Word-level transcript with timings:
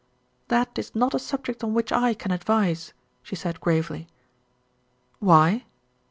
"That 0.47 0.79
is 0.79 0.95
not 0.95 1.13
a 1.13 1.19
subject 1.19 1.63
on 1.63 1.75
which 1.75 1.91
I 1.91 2.15
can 2.15 2.31
advise," 2.31 2.93
she 3.21 3.35
said 3.35 3.61
gravely. 3.61 4.07
"Why?" 5.19 5.65